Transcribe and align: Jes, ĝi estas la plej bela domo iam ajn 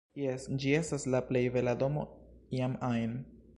Jes, 0.19 0.45
ĝi 0.63 0.71
estas 0.77 1.05
la 1.15 1.21
plej 1.27 1.43
bela 1.57 1.77
domo 1.83 2.09
iam 2.61 2.77
ajn 2.93 3.17